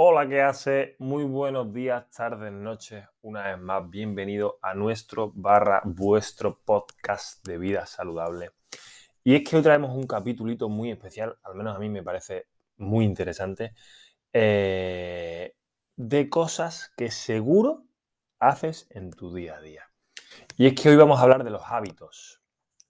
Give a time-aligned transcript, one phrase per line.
[0.00, 0.94] Hola, ¿qué hace?
[1.00, 3.04] Muy buenos días, tardes, noches.
[3.20, 8.52] Una vez más, bienvenido a nuestro barra vuestro podcast de vida saludable.
[9.24, 12.46] Y es que hoy traemos un capítulito muy especial, al menos a mí me parece
[12.76, 13.74] muy interesante,
[14.32, 15.56] eh,
[15.96, 17.82] de cosas que seguro
[18.38, 19.90] haces en tu día a día.
[20.56, 22.40] Y es que hoy vamos a hablar de los hábitos.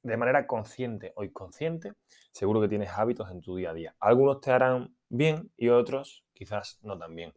[0.02, 1.94] De manera consciente o inconsciente,
[2.32, 3.96] seguro que tienes hábitos en tu día a día.
[3.98, 7.34] Algunos te harán bien y otros quizás no tan bien.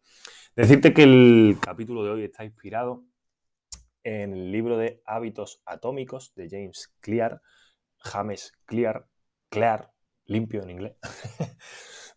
[0.55, 3.03] Decirte que el capítulo de hoy está inspirado
[4.03, 7.41] en el libro de Hábitos Atómicos de James Clear,
[7.97, 9.07] James Clear,
[9.49, 9.91] Clear,
[10.25, 10.95] limpio en inglés.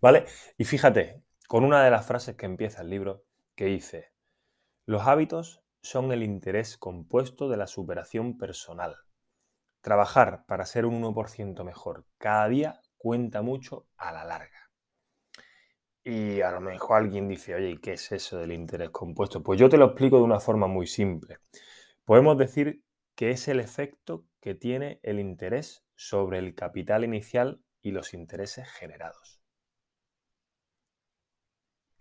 [0.00, 0.26] ¿Vale?
[0.58, 3.24] Y fíjate, con una de las frases que empieza el libro,
[3.54, 4.12] que dice,
[4.86, 8.96] los hábitos son el interés compuesto de la superación personal.
[9.80, 14.63] Trabajar para ser un 1% mejor cada día cuenta mucho a la larga.
[16.04, 19.42] Y a lo mejor alguien dice, oye, ¿y qué es eso del interés compuesto?
[19.42, 21.38] Pues yo te lo explico de una forma muy simple.
[22.04, 22.82] Podemos decir
[23.14, 28.68] que es el efecto que tiene el interés sobre el capital inicial y los intereses
[28.68, 29.44] generados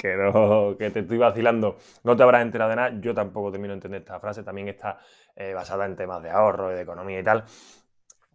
[0.03, 2.91] que, no, que te estoy vacilando, no te habrás enterado de nada.
[2.99, 4.99] Yo tampoco termino de entender esta frase, también está
[5.33, 7.45] eh, basada en temas de ahorro y de economía y tal.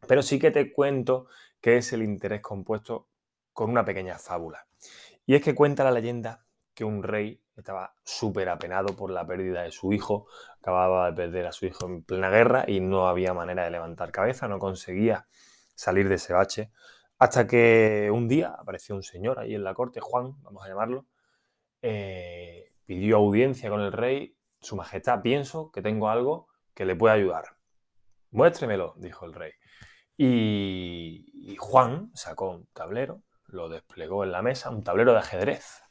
[0.07, 1.27] Pero sí que te cuento
[1.61, 3.09] qué es el interés compuesto
[3.53, 4.67] con una pequeña fábula.
[5.29, 9.63] Y es que cuenta la leyenda que un rey estaba súper apenado por la pérdida
[9.63, 10.27] de su hijo,
[10.59, 14.11] acababa de perder a su hijo en plena guerra y no había manera de levantar
[14.11, 15.27] cabeza, no conseguía
[15.75, 16.73] salir de ese bache,
[17.19, 21.05] hasta que un día apareció un señor ahí en la corte, Juan, vamos a llamarlo,
[21.83, 24.35] eh, pidió audiencia con el rey.
[24.63, 27.45] Su Majestad, pienso que tengo algo que le puede ayudar.
[28.31, 29.53] Muéstremelo, dijo el rey.
[30.17, 35.83] Y, Juan sacó un tablero, lo desplegó en la mesa, un tablero de ajedrez.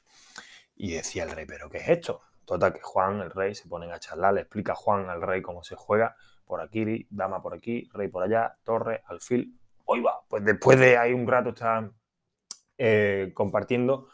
[0.75, 2.21] Y decía el rey, ¿pero qué es esto?
[2.45, 5.41] Total, que Juan, el rey, se ponen a charlar, le explica a Juan al rey
[5.41, 6.15] cómo se juega.
[6.45, 9.59] Por aquí, dama por aquí, rey por allá, torre, alfil.
[9.85, 10.21] Hoy va.
[10.29, 11.93] Pues después de ahí un rato están
[12.77, 14.07] eh, compartiendo,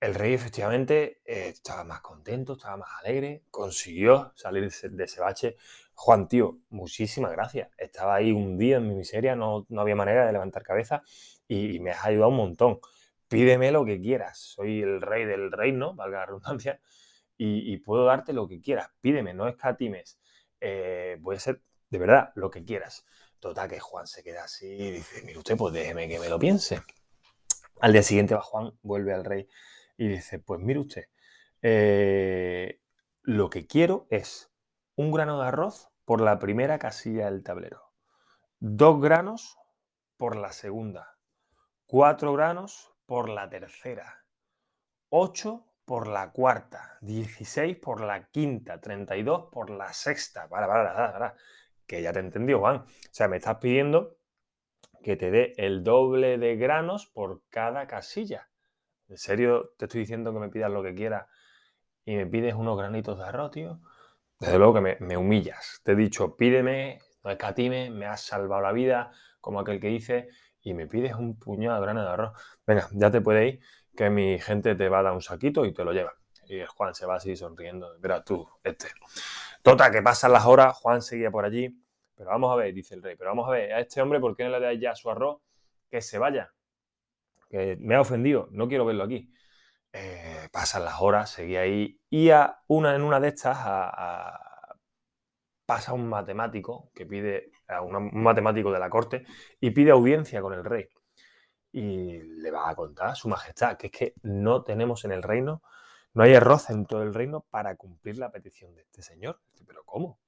[0.00, 5.56] el rey efectivamente eh, estaba más contento, estaba más alegre, consiguió salir de ese bache.
[6.02, 7.68] Juan, tío, muchísimas gracias.
[7.76, 11.02] Estaba ahí un día en mi miseria, no, había manera de levantar cabeza
[11.46, 12.80] y, me has ayudado un montón.
[13.28, 14.38] Pídeme lo que quieras.
[14.38, 16.80] Soy el rey del reino, valga la redundancia,
[17.36, 18.88] y, puedo darte lo que quieras.
[19.02, 20.18] Pídeme, no escatimes.
[20.58, 21.60] Eh, puede ser
[21.90, 23.04] de verdad lo que quieras.
[23.38, 26.38] Total, que Juan se queda así y dice, mire usted, pues déjeme que me lo
[26.38, 26.80] piense.
[27.78, 29.48] Al día siguiente va Juan, vuelve al rey
[29.98, 31.04] y dice, pues mire usted,
[31.60, 32.80] eh,
[33.20, 34.50] lo que quiero es
[34.96, 37.92] un grano de arroz por la primera casilla del tablero,
[38.58, 39.56] dos granos
[40.16, 41.16] por la segunda,
[41.86, 44.24] cuatro granos por la tercera,
[45.08, 50.48] ocho por la cuarta, 16 por la quinta, 32 por la sexta.
[50.48, 51.34] Para, para, para, para,
[51.86, 52.78] que ya te entendió, Juan.
[52.78, 54.16] O sea, me estás pidiendo
[55.04, 58.50] que te dé el doble de granos por cada casilla.
[59.06, 61.28] ¿En serio te estoy diciendo que me pidas lo que quieras
[62.04, 63.80] y me pides unos granitos de arroz, tío?
[64.40, 65.80] Desde luego que me, humillas.
[65.84, 70.28] Te he dicho, pídeme, no escatime, me has salvado la vida, como aquel que dice,
[70.62, 72.32] y me pides un puñado de grano de arroz.
[72.66, 73.60] Venga, ya te puede ir,
[73.96, 76.14] que mi gente te va a dar un saquito y te lo lleva.
[76.48, 77.96] Y Juan se va así sonriendo.
[78.02, 78.88] Mira tú, este.
[79.62, 81.76] Tota, que pasan las horas, Juan seguía por allí.
[82.16, 84.36] Pero vamos a ver, dice el rey, pero vamos a ver, a este hombre, ¿por
[84.36, 85.40] qué no le dais ya su arroz?
[85.90, 86.52] Que se vaya
[87.50, 89.28] que me ha ofendido, no quiero verlo aquí.
[89.92, 93.58] Eh, pasan las horas, seguí ahí y a una, en una de estas
[95.66, 99.24] pasa un matemático que pide, a un matemático de la corte
[99.60, 100.88] y pide audiencia con el rey.
[101.72, 105.62] Y le va a contar su majestad que es que no tenemos en el reino,
[106.12, 109.40] no hay arroz en todo el reino para cumplir la petición de este señor.
[109.64, 110.18] Pero ¿cómo?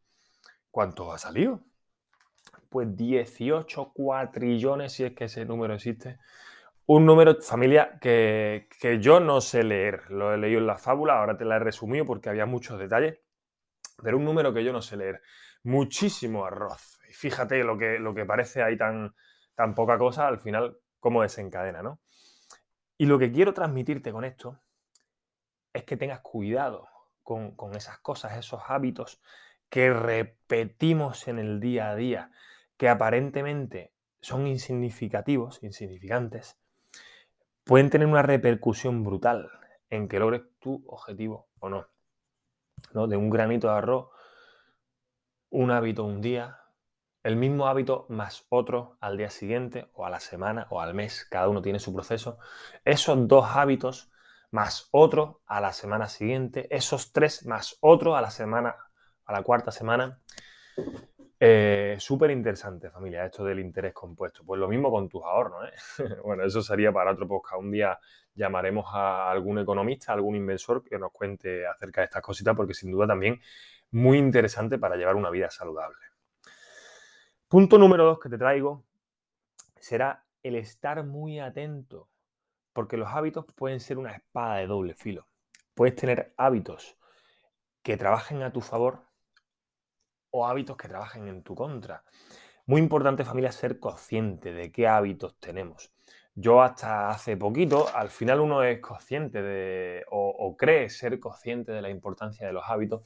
[0.70, 1.60] ¿Cuánto ha salido?
[2.68, 6.18] Pues 18 cuatrillones, si es que ese número existe,
[6.86, 8.68] un número, familia, que,
[9.00, 10.10] yo no sé leer.
[10.10, 13.20] Lo he leído en la fábula, ahora te la he resumido porque había muchos detalles,
[14.02, 15.22] pero un número que yo no sé leer.
[15.62, 16.98] Muchísimo arroz.
[17.08, 19.14] Y fíjate lo que, lo que parece ahí tan,
[19.54, 22.00] tan poca cosa, al final, cómo desencadena, ¿no?
[22.98, 24.60] Y lo que quiero transmitirte con esto
[25.72, 26.88] es que tengas cuidado
[27.22, 29.20] con, con esas cosas, esos hábitos
[29.70, 32.30] que repetimos en el día a día,
[32.76, 36.61] que aparentemente son insignificativos, insignificantes,
[37.64, 39.50] pueden tener una repercusión brutal
[39.90, 41.86] en que logres tu objetivo o no.
[42.92, 43.06] ¿no?
[43.06, 44.08] De un granito de arroz,
[45.50, 46.58] un hábito un día,
[47.22, 51.26] el mismo hábito más otro al día siguiente o a la semana o al mes,
[51.30, 52.38] cada uno tiene su proceso.
[52.84, 54.10] Esos dos hábitos
[54.50, 58.76] más otro a la semana siguiente, esos tres más otro a la semana,
[59.24, 60.20] a la cuarta semana.
[61.44, 64.44] Eh, Súper interesante, familia, esto del interés compuesto.
[64.44, 65.72] Pues lo mismo con tus ahorros, ¿eh?
[66.24, 67.60] bueno, eso sería para otro podcast.
[67.60, 67.98] Un día
[68.32, 72.92] llamaremos a algún economista, algún inversor que nos cuente acerca de estas cositas, porque sin
[72.92, 73.40] duda también
[73.90, 75.98] muy interesante para llevar una vida saludable.
[77.48, 78.84] Punto número dos que te traigo
[79.80, 82.08] será el estar muy atento,
[82.72, 85.26] porque los hábitos pueden ser una espada de doble filo.
[85.74, 86.96] Puedes tener hábitos
[87.82, 89.10] que trabajen a tu favor
[90.32, 92.02] o hábitos que trabajen en tu contra.
[92.66, 95.92] Muy importante familia ser consciente de qué hábitos tenemos.
[96.34, 101.82] Yo hasta hace poquito, al final uno es consciente de, o, cree ser consciente de
[101.82, 103.02] la importancia de los hábitos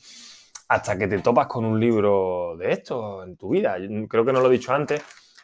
[0.69, 3.77] hasta que te topas con un libro de esto en tu vida.
[4.09, 5.03] Creo que no lo he dicho antes,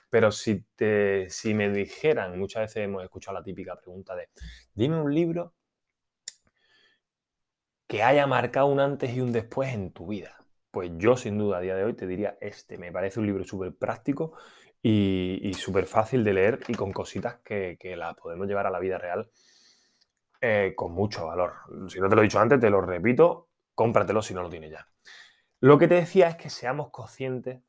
[0.09, 4.29] pero si, te, si me dijeran, muchas veces hemos escuchado la típica pregunta de,
[4.75, 5.55] dime un libro
[7.89, 10.42] que haya marcado un antes y un después en tu vida.
[10.73, 13.45] Pues yo sin duda a día de hoy te diría este, me parece un libro
[13.45, 14.33] súper práctico
[14.83, 18.97] y, súper fácil de leer y con cositas que, las podemos llevar a la vida
[18.97, 19.31] real
[20.41, 21.53] eh, con mucho valor.
[21.89, 24.71] Si no te lo he dicho antes, te lo repito, cómpratelo si no lo tienes
[24.71, 24.89] ya.
[25.61, 27.61] Lo que te decía es que seamos conscientes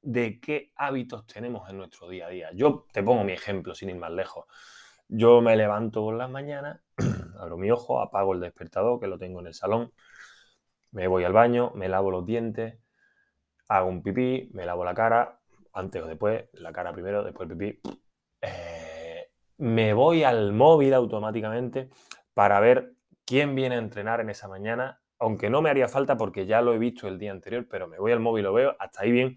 [0.00, 2.50] de qué hábitos tenemos en nuestro día a día.
[2.54, 4.46] Yo te pongo mi ejemplo sin ir más lejos.
[5.08, 6.80] Yo me levanto por las mañanas,
[7.40, 9.92] abro mi ojo, apago el despertador que lo tengo en el salón,
[10.96, 12.78] me voy al baño, me lavo los dientes,
[13.68, 15.40] hago un pipí, me lavo la cara,
[15.74, 17.80] antes o después, la cara primero, después el pipí.
[18.40, 21.90] Eh, me voy al móvil automáticamente
[22.32, 22.94] para ver
[23.26, 26.72] quién viene a entrenar en esa mañana, aunque no me haría falta porque ya lo
[26.72, 29.36] he visto el día anterior, pero me voy al móvil, lo veo, hasta ahí bien.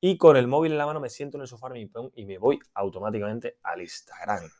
[0.00, 2.58] Y con el móvil en la mano me siento en el sofá y me voy
[2.74, 4.50] automáticamente al Instagram.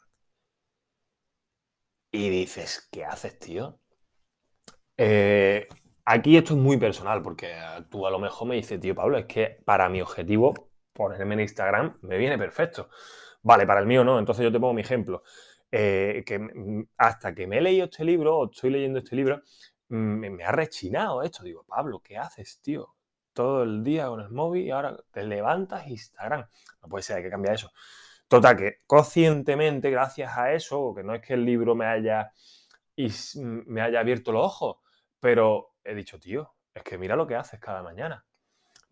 [2.13, 3.81] Y dices, ¿qué haces, tío?
[4.97, 5.67] Eh,
[6.09, 7.55] aquí esto es muy personal, porque
[7.91, 11.41] tú a lo mejor me dices, tío Pablo, es que para mi objetivo, ponerme en
[11.41, 12.89] Instagram me viene perfecto.
[13.43, 15.23] Vale, para el mío no, entonces yo te pongo mi ejemplo.
[15.71, 16.41] Eh, que
[16.97, 19.43] hasta que me he leído este libro, o estoy leyendo este libro,
[19.89, 21.45] me, ha rechinado esto.
[21.45, 22.95] Digo, Pablo, ¿qué haces, tío?
[23.33, 26.47] Todo el día con el móvil y ahora te levantas Instagram.
[26.83, 27.71] No puede ser, hay que cambiar eso.
[28.29, 32.33] Total, que conscientemente, gracias a eso, que no es que el libro me haya,
[33.35, 34.77] me haya abierto los ojos,
[35.21, 38.25] pero he dicho, tío, es que mira lo que haces cada mañana.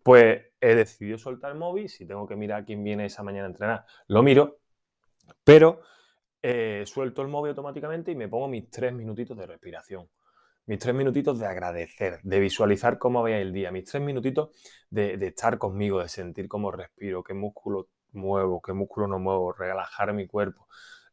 [0.03, 3.51] Pues he decidido soltar el móvil, si tengo que mirar quién viene esa mañana a
[3.51, 4.59] entrenar, lo miro,
[5.45, 5.81] pero
[6.43, 10.09] eh, suelto el móvil automáticamente y me pongo mis tres minutitos de respiración.
[10.67, 14.51] Mis tres minutitos de agradecer, de visualizar cómo vaya el día, mis tres minutitos
[14.91, 20.13] de, estar conmigo, de sentir cómo respiro, qué músculo muevo, qué músculo no muevo, relajar
[20.13, 20.69] mi cuerpo,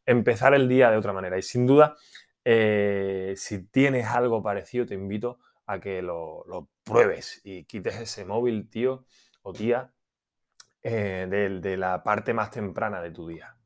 [0.06, 1.38] empezar el día de otra manera.
[1.38, 1.96] Y sin duda,
[2.44, 8.68] eh, si tienes algo parecido, te invito a que lo, pruebes y quites ese móvil,
[8.68, 9.06] tío
[9.42, 9.92] o tía,
[10.82, 13.56] eh, de la parte más temprana de tu día.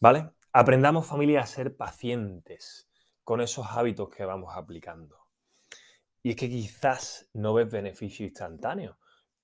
[0.00, 0.30] ¿Vale?
[0.52, 2.88] Aprendamos familia a ser pacientes
[3.22, 5.26] con esos hábitos que vamos aplicando.
[6.22, 8.98] Y es que quizás no ves beneficio instantáneo,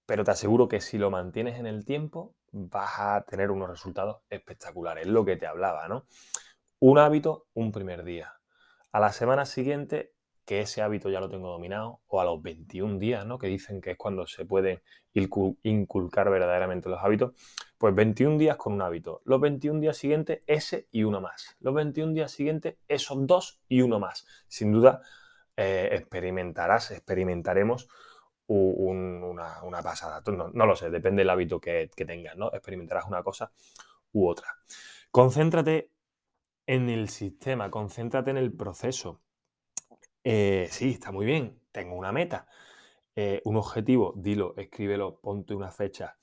[0.07, 4.23] pero te aseguro que si lo mantienes en el tiempo vas a tener unos resultados
[4.29, 5.07] espectaculares.
[5.07, 6.07] Es lo que te hablaba, ¿no?
[6.85, 8.41] Un hábito, un primer día.
[8.91, 10.15] A la semana siguiente
[10.45, 13.39] que ese hábito ya lo tengo dominado, o a los 21 días, ¿no?
[13.39, 14.83] que dicen que es cuando se pueden
[15.15, 17.35] inculcar verdaderamente los hábitos,
[17.79, 19.23] pues 21 días con un hábito.
[19.25, 21.57] Los 21 días siguientes, ese y uno más.
[21.61, 24.27] Los 21 días siguientes, esos dos y uno más.
[24.49, 25.03] Sin duda,
[25.57, 27.87] eh, experimentarás, experimentaremos
[28.49, 30.21] una, pasada.
[30.53, 32.49] No, lo sé, depende del hábito que, que tengas, ¿no?
[32.53, 33.53] Experimentarás una cosa
[34.11, 34.49] u otra.
[35.13, 35.93] Concéntrate
[36.67, 39.21] en el sistema, concéntrate en el proceso
[40.25, 41.61] eh, sí, está muy bien.
[41.73, 42.47] Tengo una meta,
[43.17, 46.17] eh, un objetivo, dilo, escríbelo, ponte una fecha.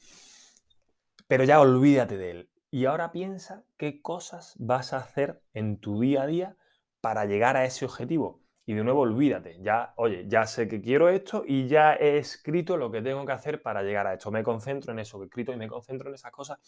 [1.27, 2.49] Pero ya olvídate de él.
[2.71, 6.57] Y ahora piensa qué cosas vas a hacer en tu día a día
[7.01, 8.41] para llegar a ese objetivo.
[8.65, 9.57] Y de nuevo, olvídate.
[9.61, 13.31] Ya, oye, ya sé que quiero esto y ya he escrito lo que tengo que
[13.31, 14.29] hacer para llegar a esto.
[14.31, 16.59] Me concentro en eso que he escrito y me concentro en esas cosas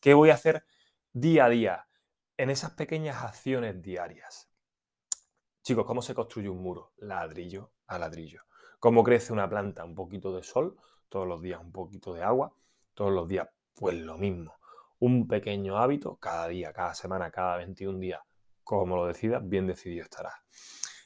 [0.00, 0.64] que voy a hacer
[1.12, 1.86] día a día,
[2.40, 4.50] en esas pequeñas acciones diarias.
[5.62, 6.94] Chicos, ¿cómo se construye un muro?
[6.96, 8.44] Ladrillo a ladrillo.
[8.78, 9.84] ¿Cómo crece una planta?
[9.84, 10.78] Un poquito de sol,
[11.10, 12.54] todos los días un poquito de agua,
[12.94, 14.54] todos los días, pues lo mismo.
[15.00, 18.22] Un pequeño hábito cada día, cada semana, cada 21 días.
[18.64, 20.32] Como lo decidas, bien decidido estarás.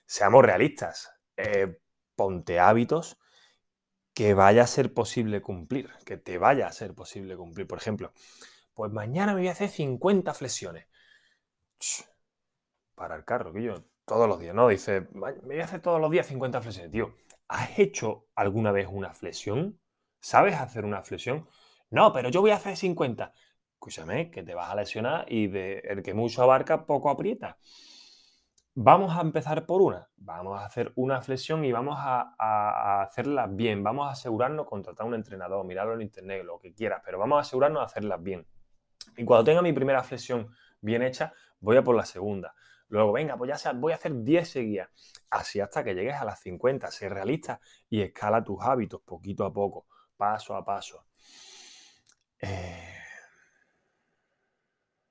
[0.06, 1.10] Seamos realistas.
[1.36, 1.80] Eh,
[2.14, 3.18] ponte hábitos
[4.14, 7.66] que vaya a ser posible cumplir, que te vaya a ser posible cumplir.
[7.66, 8.12] Por ejemplo,
[8.72, 10.86] pues mañana me voy a hacer 50 flexiones.
[12.94, 13.74] Para el carro, que yo
[14.04, 14.68] todos los días, ¿no?
[14.68, 16.92] Dice, me voy a hacer todos los días 50 flexiones.
[16.92, 17.14] Tío,
[17.48, 19.80] ¿has hecho alguna vez una flexión?
[20.20, 21.48] ¿Sabes hacer una flexión?
[21.90, 23.32] No, pero yo voy a hacer 50.
[23.72, 27.58] Escúchame, que te vas a lesionar y de el que mucho abarca, poco aprieta.
[28.76, 30.08] Vamos a empezar por una.
[30.16, 33.84] Vamos a hacer una flexión y vamos a, hacerla bien.
[33.84, 37.36] Vamos a asegurarnos, contratar a un entrenador, mirarlo en internet, lo que quieras, pero vamos
[37.36, 38.46] a asegurarnos de hacerlas bien.
[39.16, 40.50] Y cuando tenga mi primera flexión
[40.84, 42.54] bien hecha, voy a por la segunda.
[42.88, 44.90] Luego, venga, pues ya sea, voy a hacer 10 seguidas.
[45.30, 46.90] Así hasta que llegues a las 50.
[46.90, 49.86] Sé realista y escala tus hábitos poquito a poco,
[50.16, 51.06] paso a paso.
[52.40, 52.94] Eh,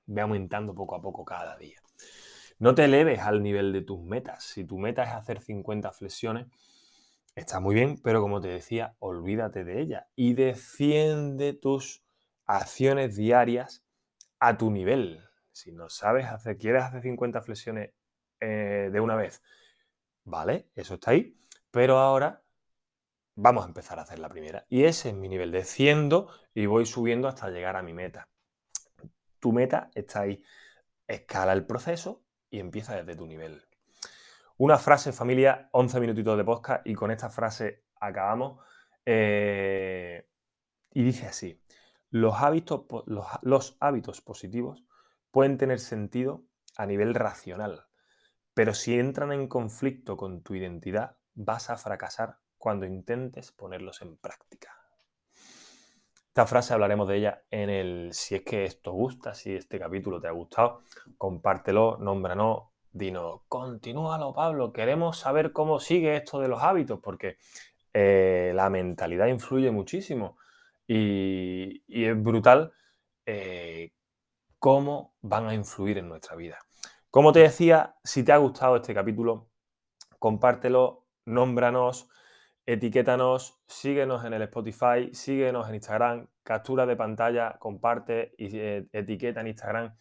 [0.05, 1.81] ve aumentando poco a poco cada día.
[2.59, 4.43] No te eleves al nivel de tus metas.
[4.43, 6.47] Si tu meta es hacer 50 flexiones,
[7.35, 12.03] está muy bien, pero como te decía, olvídate de ella y defiende tus
[12.45, 13.83] acciones diarias
[14.39, 15.23] a tu nivel.
[15.53, 17.91] Si no sabes hacer, quieres hacer 50 flexiones
[18.39, 19.43] eh, de una vez,
[20.23, 21.37] vale, eso está ahí,
[21.69, 22.41] pero ahora
[23.35, 24.65] vamos a empezar a hacer la primera.
[24.67, 28.27] Y ese es mi nivel, desciendo y voy subiendo hasta llegar a mi meta.
[29.39, 30.43] Tu meta está ahí.
[31.07, 33.63] Escala el proceso y empieza desde tu nivel.
[34.57, 38.59] Una frase, familia, 11 minutitos de podcast y con esta frase acabamos.
[39.05, 40.27] Eh,
[40.91, 41.61] y dice así,
[42.09, 44.83] los hábitos, los hábitos positivos
[45.33, 46.43] pueden tener sentido
[46.77, 47.87] a nivel racional,
[48.53, 54.15] pero si entran en conflicto con tu identidad, vas a fracasar cuando intentes ponerlos en
[54.15, 54.77] práctica.
[56.27, 60.21] Esta frase hablaremos de ella en el si es que esto gusta, si este capítulo
[60.21, 60.83] te ha gustado,
[61.17, 67.37] compártelo, nómbranos, dinos, continúalo Pablo, queremos saber cómo sigue esto de los hábitos, porque
[67.91, 70.37] eh, la mentalidad influye muchísimo
[70.87, 72.71] y, es brutal
[74.63, 76.57] cómo van a influir en nuestra vida.
[77.11, 79.49] Como te decía, si te ha gustado este capítulo,
[80.19, 82.07] compártelo, nómbranos,
[82.65, 89.41] etiquétanos, síguenos en el Spotify, síguenos en Instagram, captura de pantalla, comparte y eh, etiqueta
[89.41, 89.97] en Instagram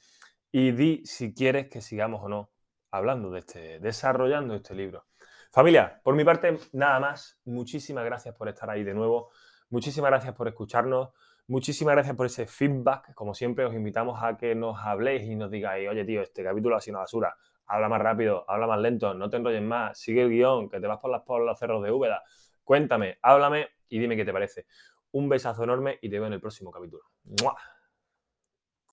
[0.52, 2.52] y di si quieres que sigamos o no
[2.92, 5.06] hablando de este, desarrollando este libro.
[5.50, 7.36] Familia, por mi parte, nada más.
[7.46, 9.30] Muchísimas gracias por estar ahí de nuevo.
[9.70, 11.08] Muchísimas gracias por escucharnos.
[11.48, 13.14] Muchísimas gracias por ese feedback.
[13.14, 16.76] Como siempre, os invitamos a que nos habléis y nos digáis, oye, tío, este capítulo
[16.76, 17.36] ha sido una basura.
[17.66, 20.86] Habla más rápido, habla más lento, no te enrolles más, sigue el guion, que te
[20.86, 22.22] vas por, las, por los cerros de Úbeda.
[22.64, 24.66] Cuéntame, háblame y dime qué te parece.
[25.12, 27.02] Un besazo enorme y te veo en el próximo capítulo.